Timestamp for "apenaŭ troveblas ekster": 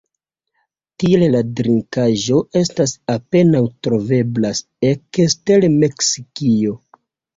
3.17-5.69